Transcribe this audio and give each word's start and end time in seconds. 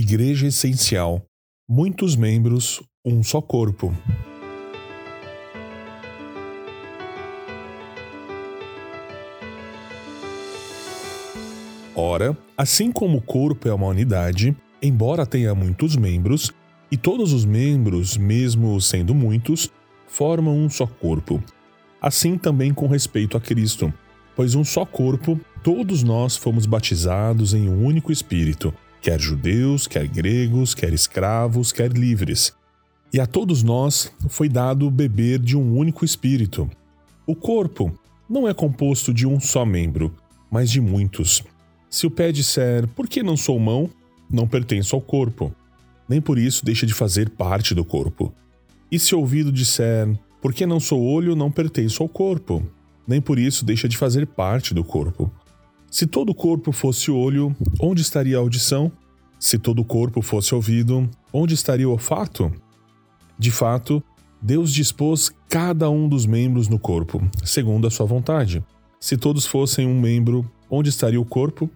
Igreja 0.00 0.46
essencial. 0.46 1.26
Muitos 1.68 2.14
membros, 2.14 2.80
um 3.04 3.20
só 3.20 3.40
corpo. 3.42 3.92
Ora, 11.96 12.38
assim 12.56 12.92
como 12.92 13.18
o 13.18 13.20
corpo 13.20 13.68
é 13.68 13.74
uma 13.74 13.88
unidade, 13.88 14.56
embora 14.80 15.26
tenha 15.26 15.52
muitos 15.52 15.96
membros, 15.96 16.52
e 16.92 16.96
todos 16.96 17.32
os 17.32 17.44
membros, 17.44 18.16
mesmo 18.16 18.80
sendo 18.80 19.12
muitos, 19.16 19.68
formam 20.06 20.56
um 20.56 20.70
só 20.70 20.86
corpo. 20.86 21.42
Assim 22.00 22.38
também 22.38 22.72
com 22.72 22.86
respeito 22.86 23.36
a 23.36 23.40
Cristo, 23.40 23.92
pois 24.36 24.54
um 24.54 24.62
só 24.62 24.86
corpo, 24.86 25.40
todos 25.64 26.04
nós 26.04 26.36
fomos 26.36 26.66
batizados 26.66 27.52
em 27.52 27.68
um 27.68 27.84
único 27.84 28.12
Espírito, 28.12 28.72
quer 29.00 29.20
judeus, 29.20 29.86
quer 29.86 30.06
gregos, 30.06 30.74
quer 30.74 30.92
escravos, 30.92 31.72
quer 31.72 31.92
livres. 31.92 32.52
E 33.12 33.20
a 33.20 33.26
todos 33.26 33.62
nós 33.62 34.12
foi 34.28 34.48
dado 34.48 34.90
beber 34.90 35.38
de 35.38 35.56
um 35.56 35.76
único 35.76 36.04
Espírito. 36.04 36.68
O 37.26 37.34
corpo 37.34 37.92
não 38.28 38.46
é 38.46 38.52
composto 38.52 39.14
de 39.14 39.26
um 39.26 39.40
só 39.40 39.64
membro, 39.64 40.14
mas 40.50 40.70
de 40.70 40.80
muitos. 40.80 41.42
Se 41.88 42.06
o 42.06 42.10
pé 42.10 42.30
disser, 42.30 42.86
por 42.88 43.08
que 43.08 43.22
não 43.22 43.36
sou 43.36 43.58
mão? 43.58 43.88
Não 44.30 44.46
pertenço 44.46 44.94
ao 44.94 45.00
corpo. 45.00 45.54
Nem 46.06 46.20
por 46.20 46.38
isso 46.38 46.64
deixa 46.64 46.86
de 46.86 46.92
fazer 46.92 47.30
parte 47.30 47.74
do 47.74 47.84
corpo. 47.84 48.32
E 48.90 48.98
se 48.98 49.14
o 49.14 49.20
ouvido 49.20 49.50
disser, 49.50 50.08
por 50.40 50.52
que 50.52 50.66
não 50.66 50.80
sou 50.80 51.02
olho? 51.02 51.34
Não 51.34 51.50
pertenço 51.50 52.02
ao 52.02 52.08
corpo. 52.08 52.62
Nem 53.06 53.20
por 53.20 53.38
isso 53.38 53.64
deixa 53.64 53.88
de 53.88 53.96
fazer 53.96 54.26
parte 54.26 54.74
do 54.74 54.84
corpo. 54.84 55.32
Se 55.90 56.06
todo 56.06 56.30
o 56.30 56.34
corpo 56.34 56.70
fosse 56.70 57.10
olho, 57.10 57.56
onde 57.80 58.02
estaria 58.02 58.36
a 58.36 58.40
audição? 58.40 58.92
Se 59.38 59.58
todo 59.58 59.80
o 59.80 59.84
corpo 59.84 60.20
fosse 60.20 60.54
ouvido, 60.54 61.08
onde 61.32 61.54
estaria 61.54 61.88
o 61.88 61.92
olfato? 61.92 62.52
De 63.38 63.50
fato, 63.50 64.02
Deus 64.40 64.72
dispôs 64.72 65.30
cada 65.48 65.88
um 65.88 66.08
dos 66.08 66.26
membros 66.26 66.68
no 66.68 66.78
corpo, 66.78 67.26
segundo 67.42 67.86
a 67.86 67.90
sua 67.90 68.04
vontade. 68.04 68.62
Se 69.00 69.16
todos 69.16 69.46
fossem 69.46 69.86
um 69.86 69.98
membro, 69.98 70.48
onde 70.70 70.90
estaria 70.90 71.20
o 71.20 71.24
corpo? 71.24 71.70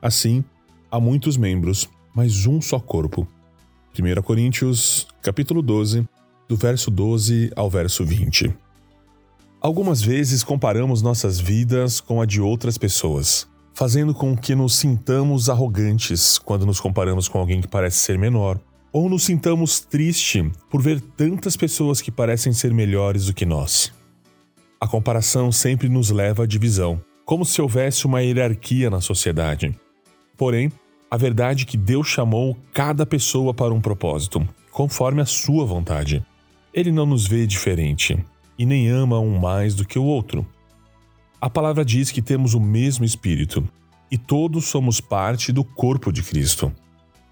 Assim, 0.00 0.42
há 0.90 0.98
muitos 0.98 1.36
membros, 1.36 1.88
mas 2.14 2.46
um 2.46 2.60
só 2.60 2.80
corpo. 2.80 3.26
1 3.98 4.22
Coríntios, 4.22 5.06
capítulo 5.22 5.60
12, 5.60 6.08
do 6.48 6.56
verso 6.56 6.90
12 6.90 7.50
ao 7.54 7.68
verso 7.68 8.04
20. 8.04 8.54
Algumas 9.60 10.00
vezes 10.00 10.44
comparamos 10.44 11.02
nossas 11.02 11.38
vidas 11.38 12.00
com 12.00 12.20
a 12.20 12.26
de 12.26 12.40
outras 12.40 12.78
pessoas, 12.78 13.48
fazendo 13.78 14.12
com 14.12 14.36
que 14.36 14.56
nos 14.56 14.74
sintamos 14.74 15.48
arrogantes 15.48 16.36
quando 16.36 16.66
nos 16.66 16.80
comparamos 16.80 17.28
com 17.28 17.38
alguém 17.38 17.60
que 17.60 17.68
parece 17.68 17.98
ser 17.98 18.18
menor, 18.18 18.58
ou 18.92 19.08
nos 19.08 19.22
sintamos 19.22 19.78
triste 19.78 20.50
por 20.68 20.82
ver 20.82 21.00
tantas 21.00 21.56
pessoas 21.56 22.00
que 22.00 22.10
parecem 22.10 22.52
ser 22.52 22.74
melhores 22.74 23.26
do 23.26 23.32
que 23.32 23.46
nós. 23.46 23.92
A 24.80 24.88
comparação 24.88 25.52
sempre 25.52 25.88
nos 25.88 26.10
leva 26.10 26.42
à 26.42 26.46
divisão, 26.46 27.00
como 27.24 27.44
se 27.44 27.62
houvesse 27.62 28.04
uma 28.04 28.20
hierarquia 28.20 28.90
na 28.90 29.00
sociedade. 29.00 29.72
Porém, 30.36 30.72
a 31.08 31.16
verdade 31.16 31.62
é 31.62 31.66
que 31.66 31.76
Deus 31.76 32.08
chamou 32.08 32.56
cada 32.74 33.06
pessoa 33.06 33.54
para 33.54 33.72
um 33.72 33.80
propósito, 33.80 34.44
conforme 34.72 35.22
a 35.22 35.26
sua 35.26 35.64
vontade. 35.64 36.26
Ele 36.74 36.90
não 36.90 37.06
nos 37.06 37.28
vê 37.28 37.46
diferente 37.46 38.18
e 38.58 38.66
nem 38.66 38.88
ama 38.88 39.20
um 39.20 39.38
mais 39.38 39.76
do 39.76 39.86
que 39.86 40.00
o 40.00 40.04
outro. 40.04 40.44
A 41.40 41.48
palavra 41.48 41.84
diz 41.84 42.10
que 42.10 42.20
temos 42.20 42.54
o 42.54 42.60
mesmo 42.60 43.04
Espírito 43.04 43.68
e 44.10 44.18
todos 44.18 44.64
somos 44.64 45.00
parte 45.00 45.52
do 45.52 45.62
corpo 45.62 46.10
de 46.10 46.20
Cristo. 46.20 46.72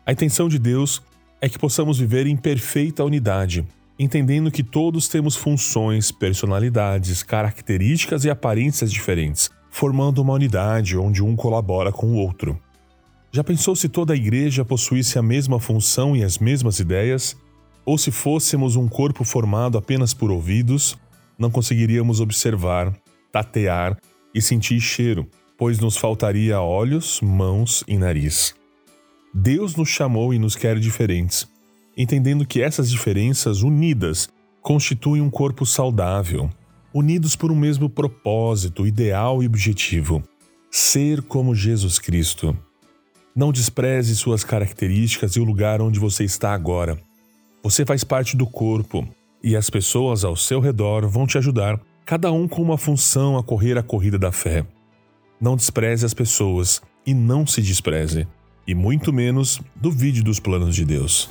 A 0.06 0.12
intenção 0.12 0.48
de 0.48 0.60
Deus 0.60 1.02
é 1.40 1.48
que 1.48 1.58
possamos 1.58 1.98
viver 1.98 2.24
em 2.28 2.36
perfeita 2.36 3.02
unidade, 3.02 3.66
entendendo 3.98 4.48
que 4.48 4.62
todos 4.62 5.08
temos 5.08 5.34
funções, 5.34 6.12
personalidades, 6.12 7.24
características 7.24 8.24
e 8.24 8.30
aparências 8.30 8.92
diferentes, 8.92 9.50
formando 9.70 10.22
uma 10.22 10.34
unidade 10.34 10.96
onde 10.96 11.20
um 11.20 11.34
colabora 11.34 11.90
com 11.90 12.06
o 12.06 12.14
outro. 12.14 12.56
Já 13.32 13.42
pensou 13.42 13.74
se 13.74 13.88
toda 13.88 14.12
a 14.12 14.16
igreja 14.16 14.64
possuísse 14.64 15.18
a 15.18 15.22
mesma 15.22 15.58
função 15.58 16.14
e 16.14 16.22
as 16.22 16.38
mesmas 16.38 16.78
ideias? 16.78 17.36
Ou 17.84 17.98
se 17.98 18.12
fôssemos 18.12 18.76
um 18.76 18.86
corpo 18.86 19.24
formado 19.24 19.76
apenas 19.76 20.14
por 20.14 20.30
ouvidos, 20.30 20.96
não 21.36 21.50
conseguiríamos 21.50 22.20
observar, 22.20 22.94
tatear 23.42 23.98
e 24.34 24.40
sentir 24.40 24.80
cheiro, 24.80 25.26
pois 25.58 25.78
nos 25.78 25.96
faltaria 25.96 26.60
olhos, 26.60 27.20
mãos 27.20 27.84
e 27.86 27.98
nariz. 27.98 28.54
Deus 29.34 29.76
nos 29.76 29.88
chamou 29.88 30.32
e 30.32 30.38
nos 30.38 30.56
quer 30.56 30.78
diferentes, 30.78 31.46
entendendo 31.96 32.46
que 32.46 32.62
essas 32.62 32.90
diferenças 32.90 33.62
unidas 33.62 34.28
constituem 34.62 35.20
um 35.20 35.30
corpo 35.30 35.66
saudável, 35.66 36.48
unidos 36.94 37.36
por 37.36 37.52
um 37.52 37.56
mesmo 37.56 37.90
propósito, 37.90 38.86
ideal 38.86 39.42
e 39.42 39.46
objetivo: 39.46 40.22
ser 40.70 41.20
como 41.22 41.54
Jesus 41.54 41.98
Cristo. 41.98 42.56
Não 43.34 43.52
despreze 43.52 44.16
suas 44.16 44.42
características 44.42 45.32
e 45.36 45.40
o 45.40 45.44
lugar 45.44 45.82
onde 45.82 46.00
você 46.00 46.24
está 46.24 46.54
agora. 46.54 46.98
Você 47.62 47.84
faz 47.84 48.02
parte 48.02 48.34
do 48.34 48.46
corpo 48.46 49.06
e 49.42 49.54
as 49.54 49.68
pessoas 49.68 50.24
ao 50.24 50.34
seu 50.34 50.58
redor 50.58 51.06
vão 51.06 51.26
te 51.26 51.36
ajudar, 51.36 51.78
cada 52.06 52.30
um 52.30 52.46
com 52.46 52.62
uma 52.62 52.78
função 52.78 53.36
a 53.36 53.42
correr 53.42 53.76
a 53.76 53.82
corrida 53.82 54.16
da 54.16 54.30
fé. 54.30 54.64
Não 55.40 55.56
despreze 55.56 56.06
as 56.06 56.14
pessoas 56.14 56.80
e 57.04 57.12
não 57.12 57.44
se 57.44 57.60
despreze, 57.60 58.28
e 58.64 58.76
muito 58.76 59.12
menos 59.12 59.60
duvide 59.74 60.22
dos 60.22 60.38
planos 60.38 60.76
de 60.76 60.84
Deus. 60.84 61.28